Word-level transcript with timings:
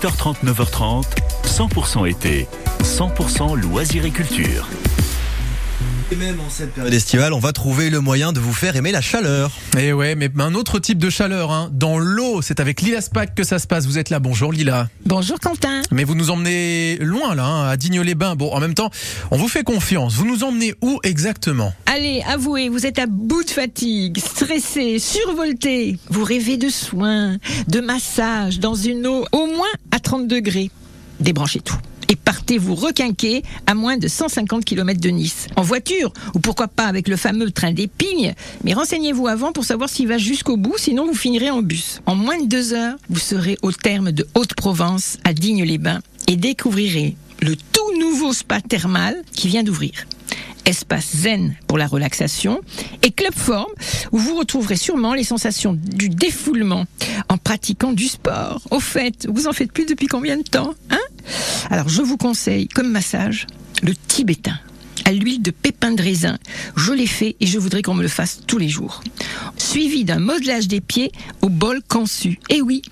8h30, 0.00 0.42
9h30, 0.44 1.04
100% 1.44 2.08
été, 2.08 2.48
100% 2.82 3.54
loisirs 3.54 4.06
et 4.06 4.10
culture. 4.10 4.66
Et 6.12 6.16
même 6.16 6.40
en 6.40 6.50
cette 6.50 6.72
période 6.72 6.92
estivale, 6.92 7.32
on 7.32 7.38
va 7.38 7.52
trouver 7.52 7.88
le 7.88 8.00
moyen 8.00 8.32
de 8.32 8.40
vous 8.40 8.52
faire 8.52 8.74
aimer 8.74 8.90
la 8.90 9.00
chaleur. 9.00 9.52
Et 9.78 9.88
Eh 9.88 9.92
ouais, 9.92 10.16
mais 10.16 10.28
un 10.38 10.54
autre 10.54 10.80
type 10.80 10.98
de 10.98 11.08
chaleur, 11.08 11.52
hein. 11.52 11.70
dans 11.72 11.98
l'eau. 11.98 12.42
C'est 12.42 12.58
avec 12.58 12.80
Lila 12.80 13.00
Spack 13.00 13.36
que 13.36 13.44
ça 13.44 13.60
se 13.60 13.68
passe. 13.68 13.86
Vous 13.86 13.96
êtes 13.96 14.10
là, 14.10 14.18
bonjour 14.18 14.52
Lila. 14.52 14.88
Bonjour 15.06 15.38
Quentin. 15.38 15.82
Mais 15.92 16.02
vous 16.02 16.16
nous 16.16 16.30
emmenez 16.30 16.96
loin 17.00 17.36
là, 17.36 17.44
hein, 17.44 17.68
à 17.68 17.76
Digne-les-Bains. 17.76 18.34
Bon, 18.34 18.52
en 18.52 18.58
même 18.58 18.74
temps, 18.74 18.90
on 19.30 19.36
vous 19.36 19.46
fait 19.46 19.62
confiance. 19.62 20.14
Vous 20.14 20.26
nous 20.26 20.42
emmenez 20.42 20.74
où 20.82 20.98
exactement? 21.04 21.72
Allez, 21.86 22.22
avouez, 22.26 22.68
vous 22.68 22.86
êtes 22.86 22.98
à 22.98 23.06
bout 23.06 23.44
de 23.44 23.50
fatigue, 23.50 24.18
stressé, 24.18 24.98
survolté. 24.98 25.96
Vous 26.08 26.24
rêvez 26.24 26.56
de 26.56 26.70
soins, 26.70 27.36
de 27.68 27.80
massages 27.80 28.58
dans 28.58 28.74
une 28.74 29.06
eau 29.06 29.26
au 29.30 29.46
moins 29.46 29.68
à 29.92 30.00
30 30.00 30.26
degrés. 30.26 30.72
Débranchez 31.20 31.60
tout. 31.60 31.76
Et 32.10 32.16
partez 32.16 32.58
vous 32.58 32.74
requinquer 32.74 33.44
à 33.68 33.74
moins 33.74 33.96
de 33.96 34.08
150 34.08 34.64
km 34.64 35.00
de 35.00 35.10
Nice. 35.10 35.46
En 35.54 35.62
voiture, 35.62 36.12
ou 36.34 36.40
pourquoi 36.40 36.66
pas 36.66 36.86
avec 36.86 37.06
le 37.06 37.16
fameux 37.16 37.52
train 37.52 37.72
des 37.72 37.86
pignes. 37.86 38.34
Mais 38.64 38.74
renseignez-vous 38.74 39.28
avant 39.28 39.52
pour 39.52 39.64
savoir 39.64 39.88
s'il 39.88 40.08
va 40.08 40.18
jusqu'au 40.18 40.56
bout, 40.56 40.74
sinon 40.76 41.06
vous 41.06 41.14
finirez 41.14 41.50
en 41.50 41.62
bus. 41.62 42.00
En 42.06 42.16
moins 42.16 42.40
de 42.40 42.46
deux 42.46 42.72
heures, 42.72 42.96
vous 43.08 43.20
serez 43.20 43.56
au 43.62 43.70
terme 43.70 44.10
de 44.10 44.26
Haute-Provence, 44.34 45.18
à 45.22 45.32
Digne-les-Bains, 45.32 46.00
et 46.26 46.34
découvrirez 46.34 47.14
le 47.42 47.54
tout 47.54 47.98
nouveau 48.00 48.32
spa 48.32 48.60
thermal 48.60 49.14
qui 49.32 49.46
vient 49.46 49.62
d'ouvrir 49.62 49.92
espace 50.66 51.16
zen 51.16 51.56
pour 51.66 51.78
la 51.78 51.86
relaxation 51.86 52.60
et 53.02 53.10
club 53.10 53.34
forme 53.34 53.72
où 54.12 54.18
vous 54.18 54.36
retrouverez 54.36 54.76
sûrement 54.76 55.14
les 55.14 55.24
sensations 55.24 55.72
du 55.72 56.08
défoulement 56.08 56.84
en 57.28 57.38
pratiquant 57.38 57.92
du 57.92 58.06
sport. 58.06 58.62
Au 58.70 58.80
fait, 58.80 59.26
vous 59.28 59.46
en 59.48 59.52
faites 59.52 59.72
plus 59.72 59.86
depuis 59.86 60.06
combien 60.06 60.36
de 60.36 60.42
temps 60.42 60.74
hein? 60.90 60.98
Alors 61.70 61.88
je 61.88 62.02
vous 62.02 62.16
conseille 62.16 62.68
comme 62.68 62.90
massage 62.90 63.46
le 63.82 63.94
tibétain 63.94 64.58
à 65.04 65.12
l'huile 65.12 65.40
de 65.40 65.50
pépins 65.50 65.92
de 65.92 66.02
raisin. 66.02 66.36
Je 66.76 66.92
l'ai 66.92 67.06
fait 67.06 67.36
et 67.40 67.46
je 67.46 67.58
voudrais 67.58 67.82
qu'on 67.82 67.94
me 67.94 68.02
le 68.02 68.08
fasse 68.08 68.40
tous 68.46 68.58
les 68.58 68.68
jours. 68.68 69.02
Suivi 69.56 70.04
d'un 70.04 70.18
modelage 70.18 70.68
des 70.68 70.80
pieds 70.80 71.12
au 71.42 71.48
bol 71.48 71.80
cansu. 71.86 72.38
Et 72.48 72.60
oui, 72.60 72.82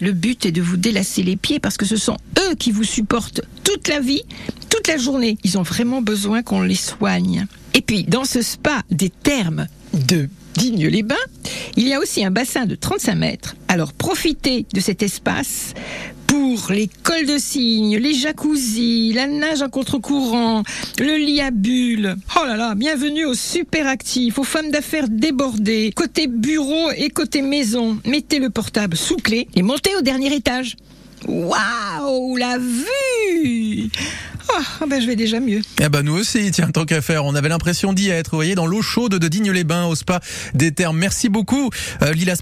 le 0.00 0.12
but 0.12 0.46
est 0.46 0.52
de 0.52 0.62
vous 0.62 0.76
délasser 0.76 1.22
les 1.22 1.36
pieds 1.36 1.60
parce 1.60 1.76
que 1.76 1.86
ce 1.86 1.96
sont 1.96 2.16
eux 2.38 2.54
qui 2.56 2.72
vous 2.72 2.84
supportent 2.84 3.42
toute 3.64 3.88
la 3.88 4.00
vie, 4.00 4.22
toute 4.70 4.88
la 4.88 4.96
journée. 4.96 5.38
Ils 5.44 5.58
ont 5.58 5.62
vraiment 5.62 6.02
besoin 6.02 6.42
qu'on 6.42 6.62
les 6.62 6.74
soigne. 6.74 7.46
Et 7.74 7.80
puis, 7.80 8.04
dans 8.04 8.24
ce 8.24 8.42
spa 8.42 8.82
des 8.90 9.10
thermes 9.10 9.66
de 10.08 10.28
Digne-les-Bains, 10.54 11.14
il 11.76 11.88
y 11.88 11.94
a 11.94 12.00
aussi 12.00 12.24
un 12.24 12.30
bassin 12.30 12.66
de 12.66 12.74
35 12.74 13.14
mètres. 13.14 13.56
Alors 13.68 13.92
profitez 13.92 14.66
de 14.72 14.80
cet 14.80 15.02
espace 15.02 15.74
pour 16.32 16.70
les 16.70 16.88
cols 17.02 17.26
de 17.26 17.36
cygne, 17.36 17.98
les 17.98 18.14
jacuzzis, 18.14 19.12
la 19.12 19.26
nage 19.26 19.60
en 19.60 19.68
contre-courant, 19.68 20.62
le 20.98 21.18
lit 21.18 21.42
à 21.42 21.50
bulles. 21.50 22.16
Oh 22.40 22.46
là 22.46 22.56
là, 22.56 22.74
bienvenue 22.74 23.26
aux 23.26 23.34
super 23.34 23.86
actifs, 23.86 24.38
aux 24.38 24.42
femmes 24.42 24.70
d'affaires 24.70 25.10
débordées, 25.10 25.92
côté 25.94 26.28
bureau 26.28 26.90
et 26.96 27.10
côté 27.10 27.42
maison. 27.42 27.98
Mettez 28.06 28.38
le 28.38 28.48
portable 28.48 28.96
sous 28.96 29.16
clé 29.16 29.46
et 29.54 29.60
montez 29.60 29.94
au 29.94 30.00
dernier 30.00 30.34
étage. 30.34 30.76
Waouh, 31.28 32.36
la 32.36 32.56
vue 32.56 33.90
Ah 34.48 34.86
ben 34.88 35.00
je 35.00 35.06
vais 35.06 35.16
déjà 35.16 35.38
mieux. 35.38 35.60
Eh 35.80 35.88
ben 35.88 36.02
nous 36.02 36.14
aussi, 36.14 36.50
tiens, 36.50 36.70
tant 36.70 36.84
qu'à 36.84 37.00
faire. 37.00 37.24
On 37.24 37.34
avait 37.34 37.48
l'impression 37.48 37.92
d'y 37.92 38.10
être, 38.10 38.32
vous 38.32 38.38
voyez, 38.38 38.54
dans 38.54 38.66
l'eau 38.66 38.82
chaude 38.82 39.14
de 39.14 39.28
Digne-les-Bains 39.28 39.86
au 39.86 39.94
spa 39.94 40.20
des 40.54 40.72
termes. 40.72 40.98
Merci 40.98 41.28
beaucoup, 41.28 41.70
euh, 42.02 42.12
Lila 42.12 42.34